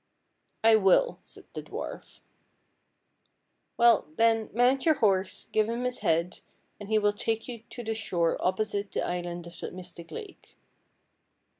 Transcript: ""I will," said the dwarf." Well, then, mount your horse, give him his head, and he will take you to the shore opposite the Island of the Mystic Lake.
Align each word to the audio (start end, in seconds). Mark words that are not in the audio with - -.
""I 0.71 0.77
will," 0.77 1.19
said 1.25 1.45
the 1.53 1.61
dwarf." 1.61 2.21
Well, 3.77 4.07
then, 4.15 4.49
mount 4.51 4.83
your 4.83 4.95
horse, 4.95 5.45
give 5.51 5.69
him 5.69 5.83
his 5.83 5.99
head, 5.99 6.39
and 6.79 6.89
he 6.89 6.97
will 6.97 7.13
take 7.13 7.47
you 7.47 7.61
to 7.69 7.83
the 7.83 7.93
shore 7.93 8.35
opposite 8.43 8.91
the 8.91 9.05
Island 9.05 9.45
of 9.45 9.59
the 9.59 9.69
Mystic 9.69 10.09
Lake. 10.09 10.57